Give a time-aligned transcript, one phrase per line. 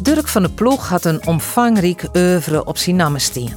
[0.00, 3.52] Dirk van de Ploeg had een omvangrijk oeuvre op zijn namen staan.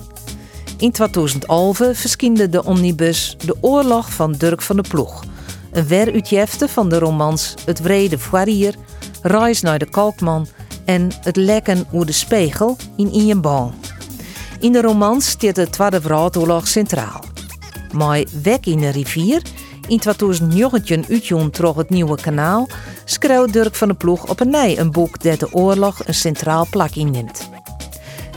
[0.78, 5.24] In 2011 verschinde de omnibus De Oorlog van Dirk van de Ploeg.
[5.72, 8.76] Een weruitjefte van de romans Het Wrede Foirier,
[9.22, 10.48] Reis naar de Kalkman
[10.86, 13.74] en Het Lekken oer de Spiegel in Ian Bal.
[14.60, 17.24] In de romans staat de Tweede Wereldoorlog centraal.
[17.94, 19.42] Maar Weg in de rivier
[19.92, 22.68] in 2019 uitjoen troch het nieuwe kanaal,
[23.06, 26.68] schreeuwt Dirk van de Ploeg op een nij een boek dat de oorlog een centraal
[26.70, 27.50] plak inneemt.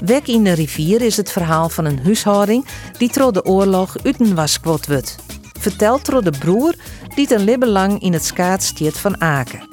[0.05, 2.67] Weg in de rivier is het verhaal van een huishouding
[2.99, 5.17] die tro de oorlog uten was wordt.
[5.61, 6.75] Verteld door de broer
[7.15, 9.69] die een libbe lang in het skaat stiert van Aken.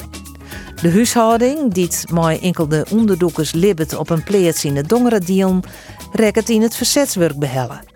[0.82, 5.64] De huishouding, die mooi enkel de onderdoekers libbet op een pleats in de Dongeredion,
[6.12, 7.90] rekt in het verzetswerk behellen.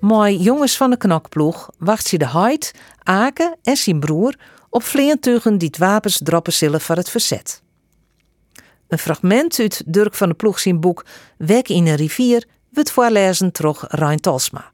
[0.00, 2.74] Mooi jongens van de knokploeg wacht ze de Heid,
[3.08, 4.34] Aken en zijn broer
[4.70, 7.62] op vleentuigen die wapens droppen zullen voor het verzet.
[8.88, 11.04] Een fragment uit Dirk van de Ploeg zijn boek
[11.38, 14.72] Wek in een rivier wordt voorlezen troch Rein Talsma.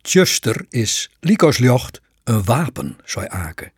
[0.00, 3.72] Tjuster is, liek jocht, een wapen, zei Aken.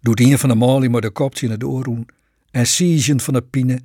[0.00, 2.08] Doet een van de malie maar de kop in het oorroen
[2.50, 3.80] en siezen van de pine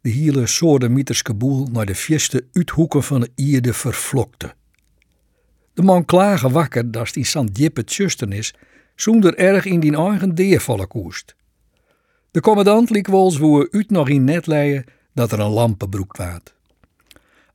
[0.00, 4.54] de hele soorten mieterske boel naar de vierste uithoeken van de ierde vervlokte.
[5.76, 8.54] De man klagen wakker dat die san diepe tjusten is,
[8.94, 11.34] zonder erg in die eigen deervallen koest.
[12.30, 16.54] De commandant liek wols woe uit nog in net leien dat er een lampenbroek waard.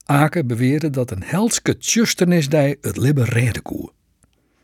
[0.06, 3.92] Aken beweerde dat een helske tjusternis die het libbe redden.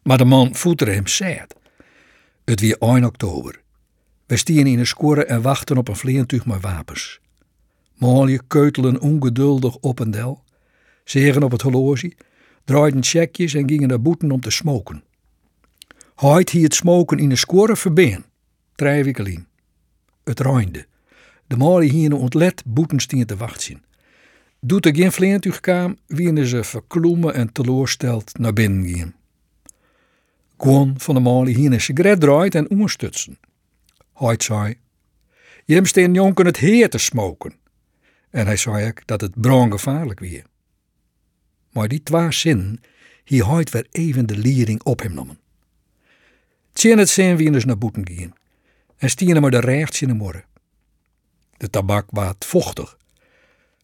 [0.03, 1.55] Maar de man voeterde hem zet.
[2.45, 3.61] Het weer 1 oktober.
[4.25, 7.19] We stieren in een score en wachten op een vleentuig met wapens.
[7.93, 10.43] Molje keutelen ongeduldig op een del,
[11.03, 12.13] zegen op het horloge
[12.67, 15.03] draaiden checkjes en gingen naar boeten om te smoken.
[16.15, 18.25] Heid hier het smoken in de score verbeen.
[18.75, 19.45] Drie
[20.23, 20.85] Het reinde.
[21.47, 23.83] De mali hier ontlet boeten stien te wachten.
[24.59, 29.15] Doet er geen vleentuig kwam, wienen ze verkloemen en teleursteld naar binnen gaan.
[30.57, 33.39] Gewoon van de mali hier een sigaret draait en onderstutsen.
[34.13, 34.77] Heid zei,
[35.65, 37.53] je hebt steen jonken het heer te smoken.
[38.29, 40.45] En hij zei ook dat het brandgevaarlijk weer.
[41.77, 42.81] Maar die twee zinnen,
[43.23, 45.39] hier houdt weer even de liering op hem nomen.
[46.73, 48.33] Tjen het zijn wie dus naar boeten gaan
[48.97, 50.45] en stieren maar de rechts in de morgen.
[51.57, 52.97] De tabak waard vochtig.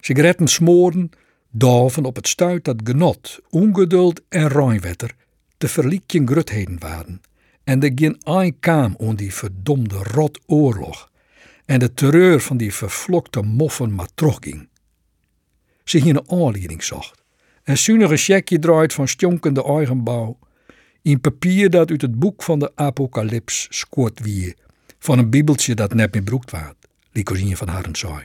[0.00, 1.10] Sigaretten smoorden,
[1.50, 5.14] doven op het stuit dat genot, ongeduld en ruimwetter
[5.56, 7.20] te verliekjen grutheden waren.
[7.64, 11.10] En de geen een kaam om die verdomde rot oorlog
[11.64, 14.68] en de terreur van die vervlokte moffen maar.
[15.84, 17.23] Ze hier een aanleiding zocht
[17.64, 20.38] en zuinig een checkje draait van stjonkende eigenbouw.
[21.02, 24.56] In papier dat uit het boek van de apocalyps scoort wie,
[24.98, 28.24] van een bibeltje dat net meer broekt waard, Licosinje van Harren zei.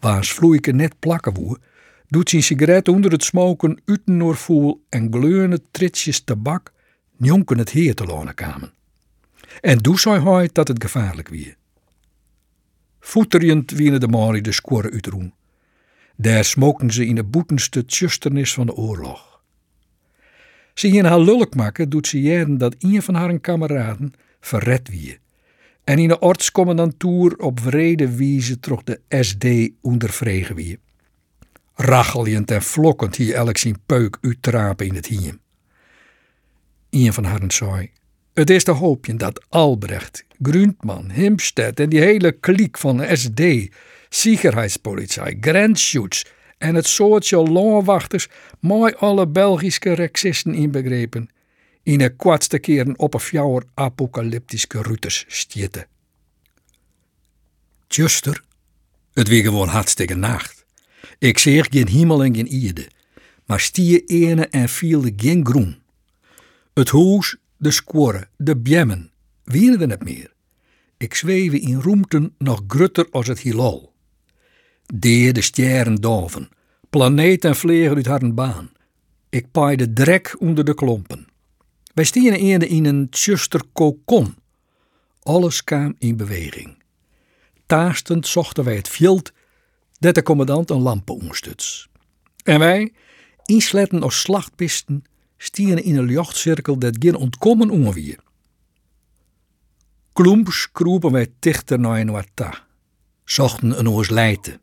[0.00, 1.58] Waars vloeike net plakken woe,
[2.08, 6.72] doet zijn sigaret onder het smoken uten voel en gleurende tritsjes tabak,
[7.18, 8.72] jonken het heer te lonen kamen.
[9.60, 11.56] En doe zei hij dat het gevaarlijk wie.
[13.00, 15.32] Voeterjend wienen de Mari de score uitroen.
[16.16, 19.40] Daar smoken ze in de boetenste tjusternis van de oorlog.
[20.74, 25.18] Ze hier haar lulk maken doet ze jaren dat een van haar kameraden verred wie.
[25.84, 30.78] En in de ortscommandantuur op vrede wieze trok de SD ondervregen wie.
[31.74, 35.40] Racheljend en vlokkend hier elk zijn peuk uittrapen in het hiem.
[36.90, 37.90] Een van haar zei,
[38.34, 43.40] het is te hoopje dat Albrecht, Gruntman, Himstedt en die hele kliek van de SD
[44.08, 46.22] Sicherheidspolitie, grensschutz
[46.58, 48.28] en het soortje loonwachters,
[48.60, 51.28] mooi alle Belgische rexisten inbegrepen,
[51.82, 55.86] in een kwartste keren op een fjouwer apocalyptische routes stieten.
[57.88, 58.42] Juster,
[59.12, 60.64] het weer gewoon hartstikke nacht.
[61.18, 62.88] Ik zeg geen hemel en geen ierde,
[63.44, 65.82] maar stier ene en vielde geen groen.
[66.74, 69.12] Het huis, de squorre, de bjemmen,
[69.44, 70.32] wieren er net meer.
[70.96, 73.94] Ik zweven in roemten nog grutter als het hilal.
[74.94, 76.48] Deer de sterren doven,
[76.90, 78.70] planeten vliegen uit haar baan.
[79.28, 81.26] Ik paai de drek onder de klompen.
[81.94, 84.34] Wij stieren eerder in een tjuster kokon.
[85.22, 86.82] Alles kwam in beweging.
[87.66, 89.32] Taastend zochten wij het veld
[89.98, 91.88] dat de commandant een lampen omstuts.
[92.44, 92.92] En wij,
[93.44, 95.04] insletten als slachtpisten
[95.36, 98.18] stieren in een luchtcirkel dat geen ontkomen onweer.
[100.12, 102.66] Kloemps kroepen wij dichter naar een ta,
[103.24, 104.60] zochten een oors leiden.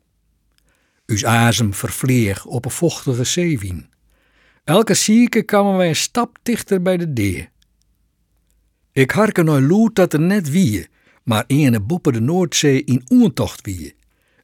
[1.06, 3.88] Us azem vervleeg op een vochtige zeewien.
[4.64, 7.50] Elke zieke kwamen wij een stap dichter bij de deur.
[8.92, 10.88] Ik harken naar loet dat er net wie,
[11.22, 13.94] maar ene boppen de Noordzee in oentocht wie.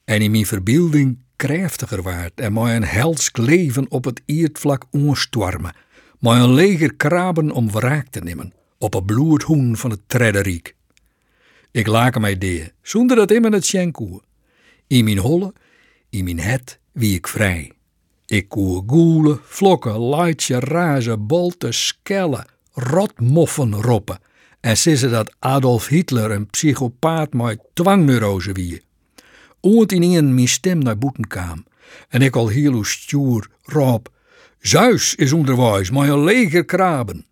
[0.05, 5.75] En in mijn verbeelding krachtiger waard en mij een helsk leven op het iertvlak onstormen,
[6.19, 10.75] mij een leger kraben om wraak te nemen op een bloedhoen van het Trederik.
[11.71, 14.23] Ik laken mij dee, zonder dat iemand het schenkoe.
[14.87, 15.53] In mijn holle,
[16.11, 17.73] in mijn het, wie ik vrij.
[18.27, 24.19] Ik koe goelen, vlokken, leidje, razen, bolten, skellen, rotmoffen roppen.
[24.61, 28.83] En ze dat Adolf Hitler een psychopaat met dwangneurose wie.
[29.61, 31.65] Oont in een mijn stem naar boeten kwam.
[32.09, 34.07] En ik al heel stuur, Rob,
[34.59, 37.27] Zeus is onderwijs, maar een leger kraben.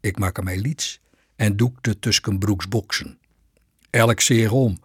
[0.00, 1.00] Ik maak mij lieds
[1.36, 3.18] en doekte tussen broeksboksen.
[3.90, 4.78] Elk zeer om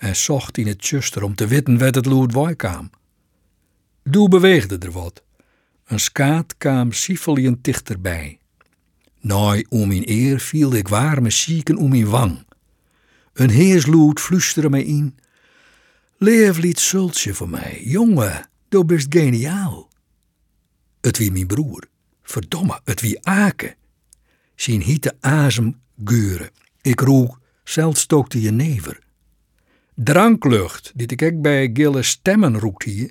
[0.00, 2.90] en zocht in het tjuster om te weten wat het lood kwam.
[4.02, 5.22] Doe beweegde er wat.
[5.86, 8.38] Een skaat kwam siefelien dichterbij.
[9.20, 12.46] Naai om mijn eer viel ik warme zieken om mijn wang.
[13.32, 15.18] Een heersloed fluisterde mij in.
[16.18, 19.88] Leef liet zultje voor mij, jongen, du bist geniaal.
[21.00, 21.84] Het wie mijn broer,
[22.22, 23.74] verdomme, het wie Aken.
[24.54, 26.50] Zien hitte azem geuren.
[26.82, 29.08] Ik roek, zelfs stookte je never.
[29.94, 33.10] Dranklucht, die ik bij gille stemmen roekt hier,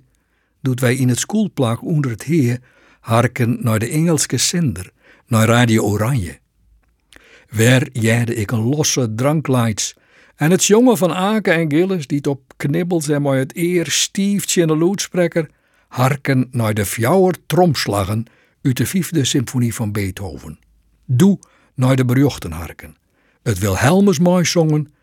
[0.61, 2.59] doet wij in het schoolplak onder het heer
[2.99, 4.91] harken naar de Engelske zender,
[5.27, 6.39] naar Radio Oranje.
[7.49, 9.95] Weer jade ik een losse drankleids
[10.35, 14.61] en het jongen van Aken en Gilles, die op knibbels en mooi het eer stiefje
[14.61, 15.49] in de loedspreker,
[15.87, 18.25] harken naar de fjouwer tromslagen
[18.61, 20.59] uit de vijfde symfonie van Beethoven.
[21.05, 21.39] Doe
[21.75, 22.95] naar de berjochten harken.
[23.43, 24.93] Het Wilhelmus mooi zongen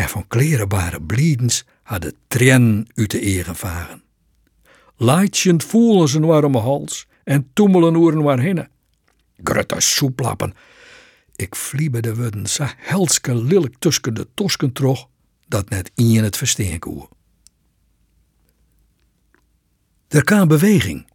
[0.00, 4.02] en van klerenbare bliedens hadden tren uit de eer gevaren.
[4.96, 8.68] Leidjend voelen ze warme hals en toemelen oeren waarheen.
[9.42, 10.54] Grutte soeplappen.
[11.36, 15.08] Ik vliebe de wudden zo helske lillik tussen de tosken trog
[15.48, 17.08] dat net in het versteen koe.
[20.08, 21.08] Er kwam beweging.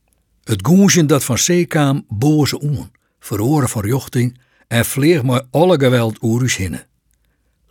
[0.44, 5.80] Het goensje dat van zee kwam boze om, verhoren van jochting en vleeg maar alle
[5.80, 6.88] geweld oerus hinnen.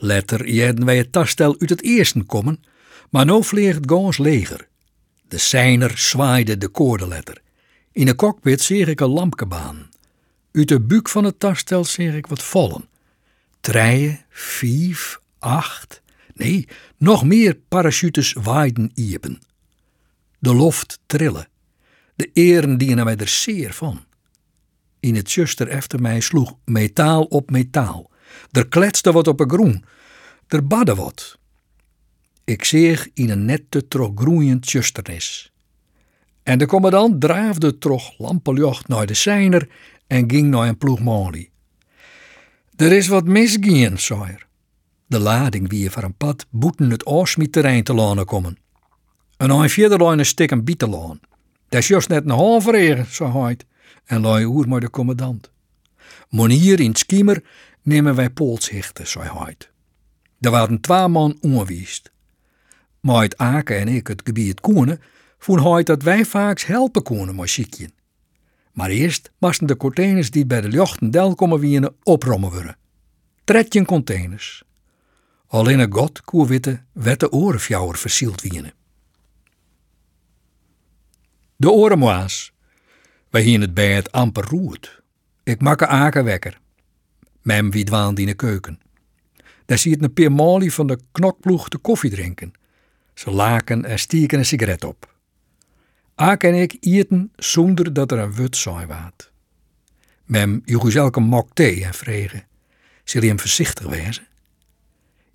[0.04, 2.64] Letter jeden wij het tastel uit het eerste komen,
[3.10, 4.68] maar nou vleeg het gans leger.
[5.28, 7.42] De seiner zwaaide de koordeletter.
[7.92, 9.88] In de cockpit zie ik een lampkebaan.
[10.52, 12.88] Uit de buik van het tastel zie ik wat vallen.
[13.60, 16.02] Treien, vijf, acht,
[16.34, 19.40] nee, nog meer parachutes waaiden iepen.
[20.38, 21.48] De loft trillen.
[22.16, 24.04] De eren dienen mij er zeer van.
[25.00, 28.12] In het juster efter mij sloeg metaal op metaal.
[28.50, 29.84] Er kletste wat op een groen.
[30.48, 31.38] Er badde wat.
[32.44, 35.52] Ik zeeg in een nette trog groeiend justernis.
[36.42, 39.68] En de commandant draafde trog lampenjocht naar de seiner
[40.06, 41.50] en ging naar een ploegmolie.
[42.76, 44.36] Er is wat misgien, zei.
[45.06, 47.04] De lading wie van een pad boeten het
[47.52, 48.58] terrein te lanen komen.
[49.36, 51.20] En een vierde lijn stik een bietelaan.
[51.68, 53.56] Dat is juist net een halve regen, zei hij,
[54.04, 55.50] en lui oer maar de commandant.
[56.28, 57.44] Monier in Skiemer
[57.82, 59.56] nemen wij poolshichten, zei hij.
[60.40, 62.12] Er waren twee man ongewiest.
[63.00, 65.00] Maar het Aken en ik het gebied koenen,
[65.38, 67.90] vonden hij dat wij vaak helpen konen met
[68.72, 72.76] Maar eerst moesten de containers die bij de jochten del komen wienen oprommen worden.
[73.84, 74.64] Containers.
[75.46, 78.72] Alleen een god koe witte wette orenfjouwer versield wienen.
[81.56, 82.52] De orenmoas.
[83.30, 85.02] Wij hien het bij het amper roert.
[85.44, 85.88] Ik mak een
[86.24, 86.60] wekker.
[87.42, 87.84] Mem wie
[88.18, 88.80] in de keuken.
[89.66, 90.32] Daar zie je een peer
[90.72, 92.52] van de knokploeg de koffie drinken.
[93.14, 95.14] Ze laken en stieken een sigaret op.
[96.14, 99.30] Aak en ik eten zonder dat er een wut saai waat.
[100.24, 102.46] Mem joeg elke mok thee en vregen.
[103.04, 104.26] Zul je hem voorzichtig wezen?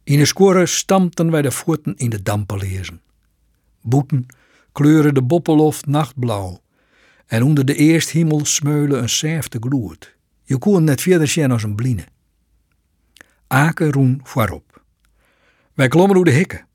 [0.04, 3.02] In de score stampten wij de voeten in de dampen lezen.
[3.82, 4.26] Boeten
[4.72, 6.62] kleuren de boppeloft nachtblauw.
[7.30, 10.16] En onder de eerst hemel smeulen een zerfte gloed.
[10.44, 12.04] Je kon net verder zien als een bline.
[13.48, 14.84] Aken roen voorop.
[15.74, 16.68] Wij klommen door de hikken.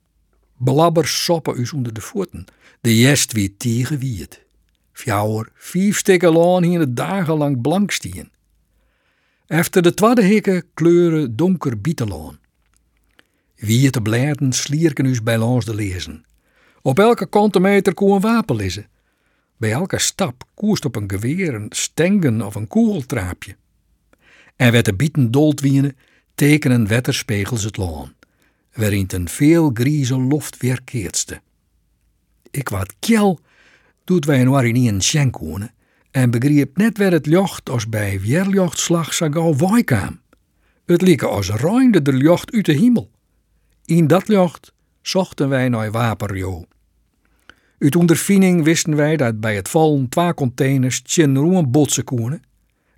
[0.57, 2.45] Blabber soppen us onder de voeten.
[2.81, 4.45] De jest wie tegen wiet.
[4.93, 8.31] Fjouwer, vijf stikken laan hier het dagenlang blank stien.
[9.47, 12.39] Efter de tweede hikken kleuren donker bietelaan.
[13.57, 16.25] Wie het bladen slierken us bij langs de lezen.
[16.83, 18.87] Op elke kantemeter kon een wapen lezen.
[19.57, 23.57] Bij elke stap koerst op een geweer, een stengen of een kogeltraapje.
[24.57, 25.97] En werd de bieten dold wienen,
[26.35, 28.15] tekenen wetterspegels het laan,
[28.75, 31.41] waarin een veel grieze loft weerkeertste.
[32.51, 33.41] Ik wat kjel,
[34.05, 35.75] doet wij een schenk wonen,
[36.11, 40.21] en begreep net waar het jocht als bij weerjochtslag zo gauw waai kwam.
[40.87, 43.11] Het liep als reinde de jocht uit de hemel.
[43.85, 46.65] In dat jocht zochten wij naar waperjo.
[47.85, 52.43] Uit ondervinding wisten wij dat bij het vallen twee containers tjen roen botsen.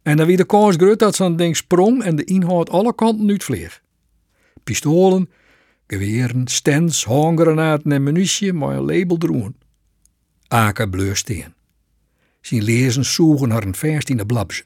[0.02, 3.28] En dan wie de kans groot dat zo'n ding sprong en de inhoud alle kanten
[3.30, 3.82] uitvleeg.
[4.64, 5.30] Pistolen,
[5.86, 9.56] geweren, stens, handgranaten en munitie maar een label droen.
[10.48, 11.54] Aken bleursteen.
[12.40, 14.64] Zijn lezen zoegen haar een verst in de.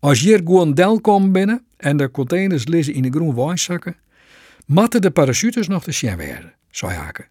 [0.00, 3.96] Als hier gewoon del komt binnen en de containers lezen in de groen wijszakken,
[4.66, 7.26] matten de parachutes nog te zien werden, zei Aken.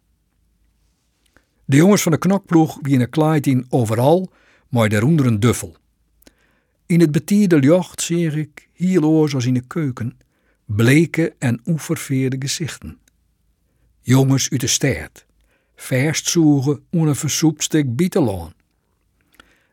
[1.70, 4.32] De jongens van de knokploeg wienen kleid in overal,
[4.70, 5.76] maar daaronder een duffel.
[6.86, 10.18] In het betierde jocht zie ik, hierloos als in de keuken,
[10.66, 12.98] bleke en onverveerde gezichten.
[14.02, 15.26] Jongens uit de stad,
[15.76, 18.54] verst zoegen om een versoept stuk bietelaan.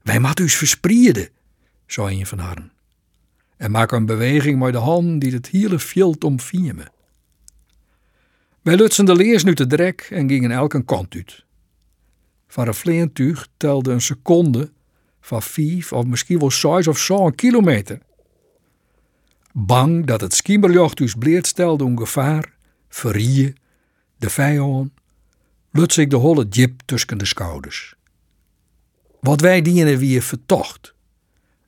[0.02, 1.28] Wij moeten us verspreiden,
[1.86, 2.72] zei een van hen.
[3.56, 6.92] En maak een beweging met de hand die het hele veld omviemen.
[8.62, 11.44] Wij lutsen de leers nu te drek en gingen elke kant uit.
[12.56, 14.72] Van een vleentuig telde een seconde
[15.20, 17.98] van vijf of misschien wel zes of zo een kilometer.
[19.52, 22.52] Bang dat het skimmerjocht dus bleert stelde om gevaar,
[22.88, 23.56] verrieën,
[24.16, 24.90] de vijand,
[25.70, 27.94] luts ik de holle jip tussen de schouders.
[29.20, 30.94] Wat wij dienen wie vertocht,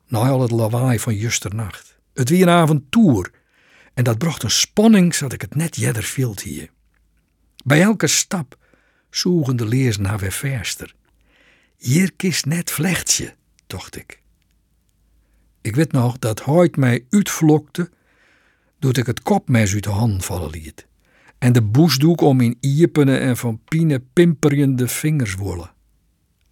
[0.06, 1.98] na al het lawaai van justernacht.
[2.14, 3.30] Het wie een avontuur,
[3.94, 6.70] en dat bracht een spanning zodat ik het net jeder vielt hier.
[7.64, 8.56] Bij elke stap
[9.10, 10.94] zoegen de leers naar weer verster.
[11.76, 13.34] Hier kist net vlechtje,
[13.66, 14.22] dacht ik.
[15.60, 17.90] Ik weet nog dat Hoyt mij uitvlokte,
[18.78, 20.86] doet ik het kopmes uit de hand vallen liet.
[21.38, 25.72] En de boesdoek om in iepene en van pine pimperende vingers wollen.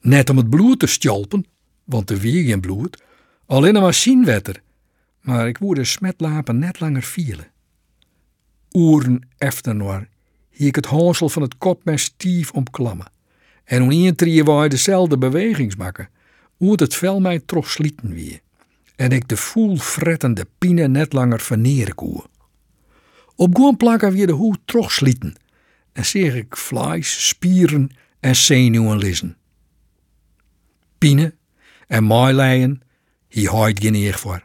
[0.00, 1.46] Net om het bloed te stjalpen,
[1.84, 3.02] want er weer geen bloed,
[3.46, 4.62] alleen een machinewetter.
[5.20, 7.50] Maar ik woerde smetlapen net langer vielen.
[8.72, 10.08] Oeren efternoor
[10.56, 13.10] hier ik het hansel van het kopmes stief omklammen.
[13.64, 13.90] En om
[14.44, 16.08] waar dezelfde bewegings maken,
[16.56, 18.40] hoe het vel mij toch slieten weer.
[18.96, 22.24] En ik de voel frettende pine net langer verneren koe.
[23.34, 25.34] Op gewoon plakken weer de hoed toch slieten.
[25.92, 29.36] En zeg ik vlees, spieren en zenuwen lissen.
[30.98, 31.34] Pine
[31.86, 32.82] en maaileien,
[33.28, 34.44] hier houdt geen eer voor.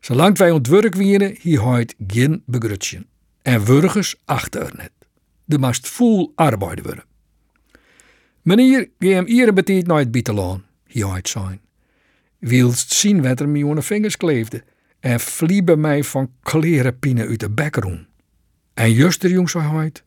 [0.00, 3.06] Zolang wij ontwerk wieren, hier houdt geen begrutschen.
[3.42, 4.97] En wurgers achter net.
[5.48, 7.04] De mast vol arbeid worden.
[8.42, 11.60] Meneer, ge hem hier betiet naar het bietelaan, hier houdt zijn.
[12.38, 14.64] Wilst zien wat er mij aan de vingers kleefde
[15.00, 18.06] en vliebe mij van klerenpine uit de bekroen.
[18.74, 20.04] En juster jong zo houdt.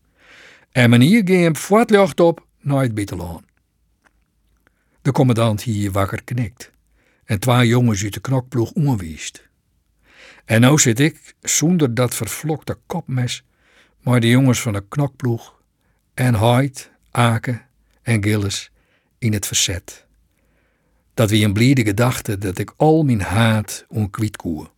[0.72, 3.42] En meneer ge hem voortlucht op naar het.
[5.02, 6.72] De commandant hier wakker knikt
[7.26, 9.50] en twee jongens uit de knokploeg onwiest.
[10.46, 13.44] En nou zit ik, zonder dat vervlokte kopmes,
[14.02, 15.62] maar de jongens van de knokploeg
[16.14, 16.80] en Hyde,
[17.12, 17.62] Aken
[18.02, 18.72] en Gillis
[19.18, 20.06] in het verzet.
[21.14, 24.70] Dat wie een bliede gedachte dat ik al mijn haat onkwiet koe.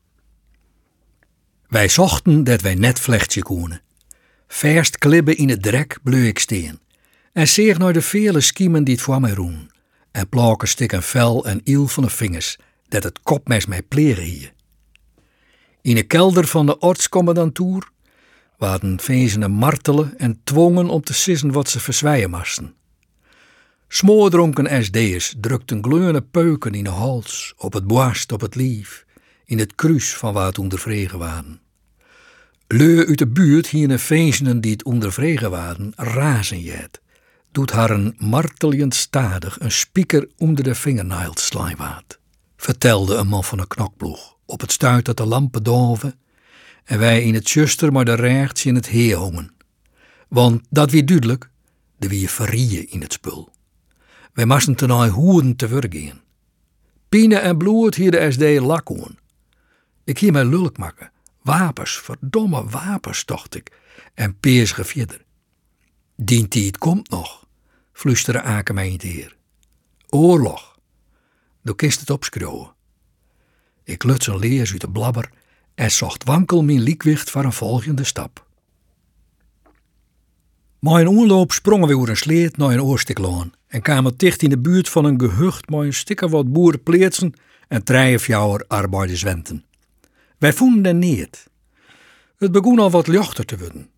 [1.68, 3.82] Wij zochten dat wij net vlechtje koenen.
[4.48, 6.80] Verst klibben in het drek bleu ik steen.
[7.34, 9.72] En zeer naar de vele skiemen die het voor mij roen
[10.12, 14.24] en plakken stik een vel en iel van de vingers, dat het kopmes mij pleren
[14.24, 14.54] hier.
[15.82, 17.90] In de kelder van de ortscommandantuur
[18.64, 22.74] waren vezenen martelen en dwongen om te sissen wat ze verzwijen moesten.
[23.88, 29.06] Smoordronken SD'ers drukten gleurende peuken in de hals, op het borst, op het lief,
[29.46, 31.62] in het kruis van waar het ondervregen waren.
[32.68, 37.02] Leu uit de buurt hieren vezenen die het ondervregen waren, razen jet
[37.52, 42.20] doet haar een martelend stadig een spieker onder de vingernails slijwaat,
[42.58, 46.18] vertelde een man van een knokploeg, op het stuit dat de lampen doven
[46.84, 49.54] en wij in het zuster maar de rechts in het heer hongen.
[50.28, 51.50] Want dat wie duidelijk,
[51.98, 53.52] de wie verrieën in het spul.
[54.34, 56.22] Wij moesten ten al hoeren te vergeen.
[57.10, 59.18] Pine en bloed hier de SD lakkoen.
[60.04, 61.12] Ik hier mij lulk maken.
[61.42, 63.72] Wapens, verdomme wapens, dacht ik.
[64.14, 65.26] En peers gevierder.
[66.16, 67.44] Dient die het komt nog
[67.94, 69.36] fluisterde Aken mij in het heer.
[70.10, 70.80] Oorlog.
[71.62, 72.74] Du kist het opskrowen.
[73.84, 75.30] Ik luts een leers uit de blabber
[75.76, 78.46] en zocht wankel mijn liekwicht voor een volgende stap.
[80.80, 84.50] Maar in onloop sprongen we over een sleet naar een oorstiklaan en kwamen dicht in
[84.50, 87.34] de buurt van een gehucht met een stikker wat boerenpleetsen
[87.68, 89.66] en treien fjouwer arbeiderswenten.
[90.38, 91.50] Wij vonden er niet.
[92.38, 93.90] Het begon al wat lichter te worden.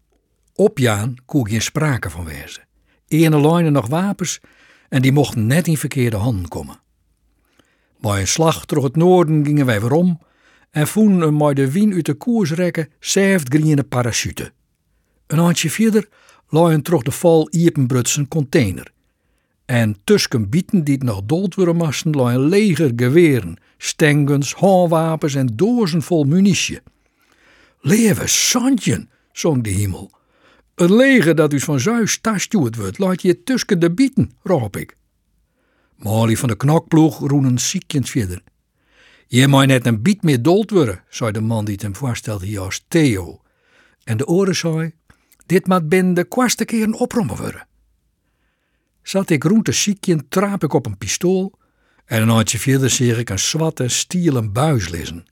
[0.53, 2.67] Opjaan kon geen sprake van wezen.
[3.07, 4.39] Ene lijnen nog wapens
[4.89, 6.79] en die mochten net in verkeerde handen komen.
[7.99, 10.19] Bij een slag door het noorden gingen wij weer om
[10.75, 14.51] en vonden een met de wien uit de koers rekken zeeft parachute.
[15.27, 16.07] Een handje verder
[16.49, 18.91] lag een troch de val iepenbrutsen container.
[19.65, 25.35] En tussen bieten die het nog dood worden moesten, lag een leger geweren, stengens, handwapens
[25.35, 26.79] en dozen vol munitie.
[27.81, 30.11] Lewe Santjen, zong de hemel.
[30.75, 34.97] Een leger dat dus van Zuid tastuurd wordt, laat je tussen de bieten, roep ik.
[35.95, 38.41] Molly van de knokploeg roen ziekjend verder.
[39.27, 42.59] Je moet net een biet meer dood worden, zei de man die het hem voorstelde
[42.59, 43.41] als Theo.
[44.03, 44.93] En de oren zei,
[45.45, 47.67] dit moet binnen de kwaste keer een oprommen worden.
[49.01, 51.53] Zat ik rond de ziekje, traap ik op een pistool
[52.05, 55.25] en een handje verder zie ik een zwarte stielen buis lezen.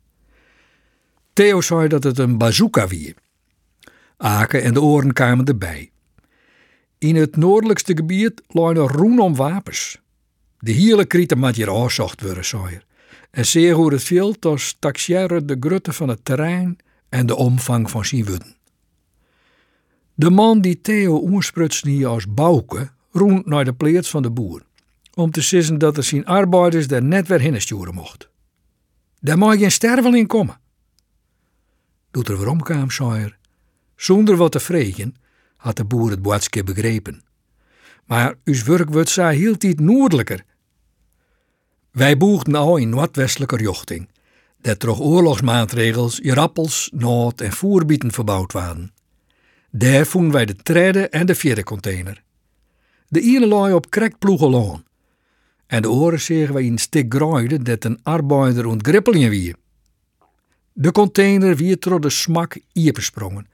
[1.34, 3.16] Theo zei dat het een bazooka wie.
[4.18, 5.92] Aken en de oren kwamen erbij.
[6.98, 10.02] In het noordelijkste gebied lag een roen om wapens.
[10.60, 12.82] De hele krieten moet hier aanzocht worden, zei.
[13.34, 16.78] En zeer hoe het viel, als taxiëren de grutte van het terrein
[17.10, 18.56] en de omvang van zijn wudden.
[20.14, 24.66] De man die Theo oersprutste hier als Bouke roent naar de pleets van de boer,
[25.14, 28.30] om te sissen dat er zijn arbeiders daar net weer heen sturen mocht.
[29.20, 30.60] Daar mag geen sterveling komen.
[32.12, 33.38] Doet er weer omkwam, zei er.
[33.96, 35.16] Zonder wat te vregen
[35.56, 37.24] had de boer het boodschap begrepen.
[38.06, 40.44] Maar uw werk wordt zij hield iets noordelijker.
[41.94, 44.10] Wij boegden al in noordwestelijke richting,
[44.62, 48.94] dat door oorlogsmaatregels rappels, nood en voerbieten verbouwd waren.
[49.72, 52.24] Daar vonden wij de trede en de vierde container.
[53.08, 54.84] De ene lag op krek ploegeloon.
[55.68, 59.56] En de oren zagen wij in stik graaide dat een arbeider ontgrippelingen wie.
[60.72, 63.48] De container wie door de smak iepersprongen.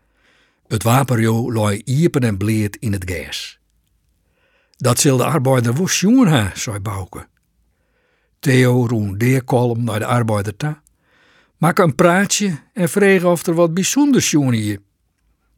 [0.68, 3.60] Het wapenjo lag iepen en bleed in het gas.
[4.78, 7.28] Dat zal de arbeider woest jongen ha, zei Bouke.
[8.40, 10.82] Theo roen deerkolm naar de arbeider ta.
[11.58, 14.80] Maak een praatje en vreeg of er wat bijzonders jongen hier.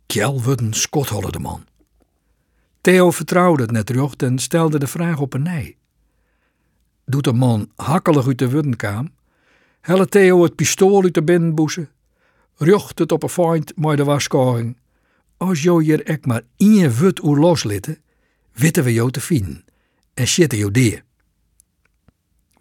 [0.06, 1.66] Kjell wordt een skotholle de man.
[2.82, 5.78] Theo vertrouwde het net terug en stelde de vraag op een nee.
[7.06, 9.14] Doet de man hakkelig uit de wuddenkaam,
[9.82, 11.90] helle Theo het pistool uit de binnenboezen,
[12.58, 14.78] rjocht het op een feind met de waskoring.
[15.38, 17.98] Als jo hier ek maar één wut oer loslitten,
[18.54, 19.66] witten we jou te vinden
[20.14, 21.04] en zitten jou deer.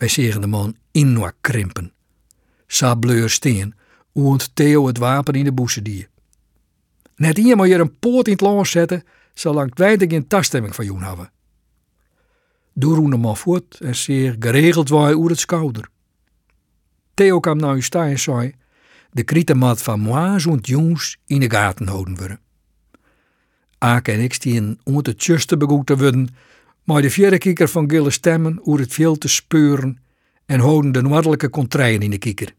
[0.01, 1.93] Wij zeggen de man in krimpen.
[2.67, 3.75] Sableur steen,
[4.13, 6.09] oont Theo het wapen in de boezen die.
[7.17, 10.75] Net hier moet je een poort in het land zetten, zolang wij er geen taststemming
[10.75, 11.31] van jou hebben.
[12.73, 15.89] Doe de man voort en zeer geregeld waai oer het schouder.
[17.15, 18.55] Theo kwam naar u staan en zei,
[19.11, 22.41] de krietenmat van moi zo'n jongens in de gaten houden worden.
[23.79, 26.29] Aak en ik stien om het tjuste begoed te worden,
[26.91, 30.03] maar de vierde kikker van gille stemmen oer het veel te speuren
[30.47, 32.55] en houden de noordelijke contraien in de kikker.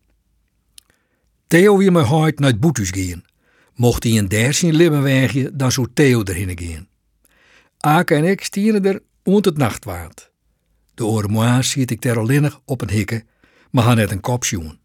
[1.48, 3.24] Theo wil me hard naar het boetus gaan.
[3.76, 6.88] Mocht hij een der zien libben dan zou Theo erin gaan.
[7.78, 10.32] Ake en ik stieren er ont het nachtwaard.
[10.94, 13.24] De oren ziet ik ter op een hikke,
[13.72, 14.80] maar had net een kopsjoen.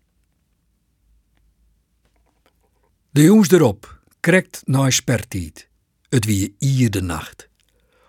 [3.11, 5.69] De jongens erop, krekt naar spertiet.
[6.09, 7.46] Het wie ier de nacht.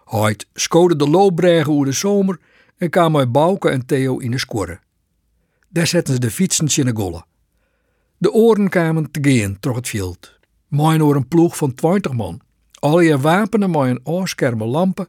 [0.08, 2.40] Hoit skode de loopbregen oer de zomer
[2.78, 4.80] en kwam uit Bouke en Theo in de skorre.
[5.70, 7.26] Daar zetten ze de fietsens in de golle.
[8.18, 10.40] De oren kwamen te gaan door het veld.
[10.68, 12.42] Mooi door een ploeg van 20 man.
[12.80, 15.08] Al je wapenen met een oorskerme lampen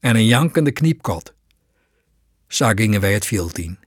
[0.00, 1.34] en een jankende kniepkat.
[2.46, 3.78] Zo gingen wij het veld in.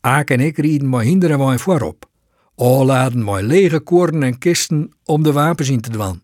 [0.00, 2.08] Aak en ik rieden maar hinderen wij voorop.
[2.56, 6.22] Laden wij lege koorden en kisten om de wapens in te dwan.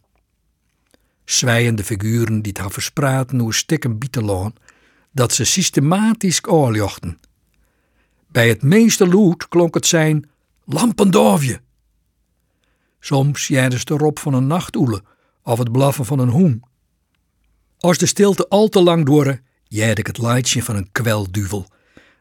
[1.31, 4.55] Zwijende figuren die het verspraten hoe stikken bietelaan,
[5.13, 7.19] dat ze systematisch oorjochten.
[8.27, 10.31] Bij het meeste lood klonk het zijn
[10.65, 11.61] lampendorfje.
[13.01, 15.03] Soms jijden de erop van een nachtoele
[15.43, 16.63] of het blaffen van een hoen.
[17.79, 21.67] Als de stilte al te lang door, jijd ik het leidje van een kwelduvel.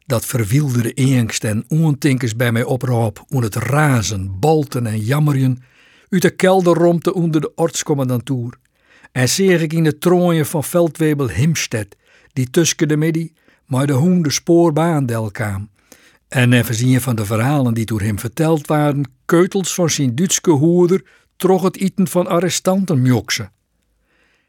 [0.05, 5.63] Dat verwilderde angst en ontinkers bij mij oproep om het razen, bolten en jammeren
[6.09, 8.57] uit de kelderromte onder de ortscommandantuur.
[9.11, 11.95] En zeer ik in de trooien van veldwebel Himstedt,
[12.33, 15.69] die tussen de midden maar de hoen de spoorbaan del kwam
[16.29, 20.49] en even zien van de verhalen die door hem verteld waren, keutels van zijn Duitse
[20.49, 21.03] hoeder
[21.35, 23.51] trog het eten van arrestanten mjoksen.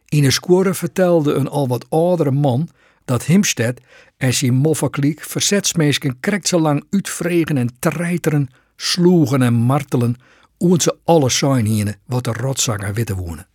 [0.09, 2.69] In een square vertelde een al wat oudere man
[3.05, 3.81] dat Himstead
[4.17, 10.17] en zijn moffakliek verzetsmeesken krekt zo lang uitvregen en treiteren, sloegen en martelen,
[10.59, 13.50] oen ze alles zijn hier wat de rotzanger witte wonen.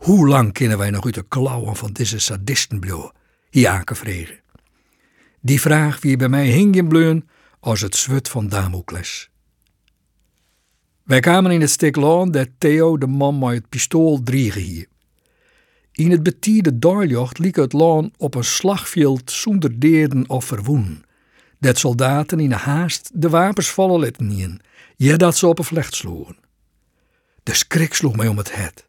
[0.00, 3.12] Hoe lang kunnen wij nog uit de klauwen van deze sadisten blijven?
[3.50, 4.40] Jaken vregen.
[5.40, 7.28] Die vraag wie bij mij hing in bleun
[7.60, 9.30] als het zwut van Damocles.
[11.02, 11.96] Wij kwamen in het stuk
[12.32, 14.86] dat Theo de man met het pistool driegen hier.
[15.92, 21.04] In het betierde doorjocht liep het laan op een slagveld zonder deerden of verwoen.
[21.58, 24.60] Dat soldaten in de haast de wapens vallen lieten
[24.96, 26.36] ja dat ze op een vlecht sloegen.
[27.42, 28.88] De schrik sloeg mij om het het.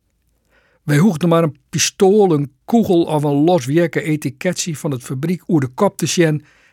[0.84, 5.60] Wij hoegden maar een pistool, een kogel of een loswerke etiketje van het fabriek oer
[5.60, 6.08] de kop te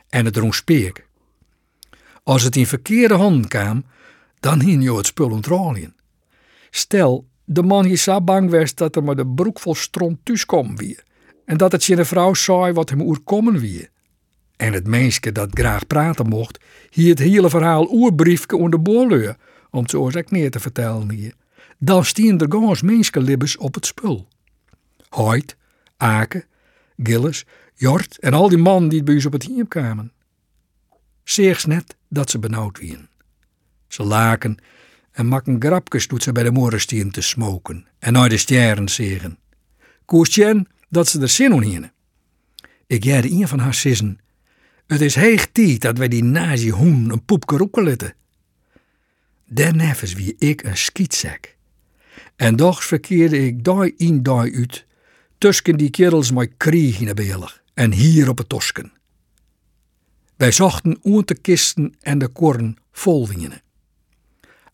[0.08, 1.06] en het drong speek.
[2.22, 3.84] Als het in verkeerde handen kwam,
[4.40, 5.94] dan hing je het spul ontrolien.
[6.70, 10.46] Stel, de man hier zo bang was dat er maar de broek vol stront thuis
[10.46, 10.98] kwam wie.
[11.44, 13.88] En dat het zijn vrouw zei wat hem oerkomen wie.
[14.56, 16.58] En het meisje dat graag praten mocht,
[16.90, 19.34] hier het hele verhaal oerbriefke onder de
[19.70, 21.34] om het zo neer te vertellen hier.
[21.78, 24.28] Dan stien er gans menskelibbes op het spul.
[25.08, 25.56] Hoyt,
[25.96, 26.44] Aken,
[27.02, 30.12] Gilles, Jort en al die mannen die bij ons op het hier kwamen.
[31.24, 33.08] Zeegs net dat ze benauwd wien.
[33.88, 34.58] Ze laken
[35.10, 39.38] en makken grapjes doet ze bij de morenstien te smoken en naar de sterren zeggen.
[40.04, 41.90] Koestjen dat ze er zin in
[42.86, 44.18] Ik jerde een van haar sissen.
[44.86, 48.14] Het is heeg tijd dat wij die nazi hoen een poepke roeken litten.
[49.46, 51.56] Daarnevens wie ik een skietzak.
[52.38, 54.86] En doch verkeerde ik daar in daar uit,
[55.38, 58.92] tussen die kerels met krieg in de beelig en hier op het tosken.
[60.36, 63.62] Wij zochten oer kisten en de korn vol wingen.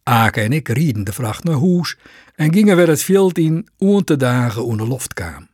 [0.02, 1.96] Ake en ik rieden de vracht naar huis
[2.34, 5.48] en gingen weer het veld in om te dagen onder loft kwam.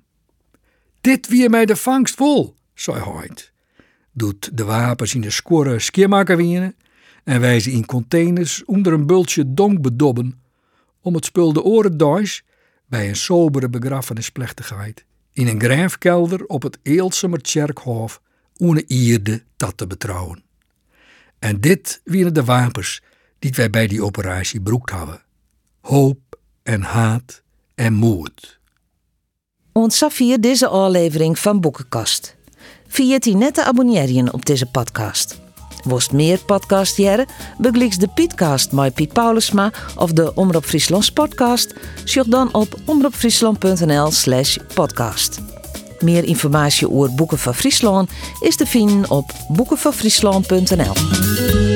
[1.01, 3.53] Dit wie mij de vangst vol, zei Hoyt.
[4.13, 6.73] Doet de wapens in de skorre skiermaker
[7.25, 10.41] en wij ze in containers onder een bultje donk bedobben
[11.03, 12.43] om het spul de oren duis
[12.87, 18.21] bij een sobere begrafenisplechtigheid in een grijfkelder op het Eelsemer Tjerkhof
[18.57, 20.43] ohne ierde dat te betrouwen.
[21.39, 23.03] En dit waren de wapens
[23.39, 25.23] die wij bij die operatie broekt hadden.
[25.81, 27.43] Hoop en haat
[27.75, 28.61] en moed.
[29.73, 32.37] Ontzag deze aflevering van Boekenkast.
[32.87, 35.41] Vier die net te abonneren op deze podcast.
[35.85, 37.27] Worst meer podcast jaren,
[37.59, 44.11] begliks de Pietcast met Piet Paulusma of de Omroep Friesland podcast, zoek dan op omroepfriesland.nl
[44.11, 45.41] slash podcast.
[45.99, 51.70] Meer informatie over Boeken van Friesland is te vinden op boekenvanfriesland.nl.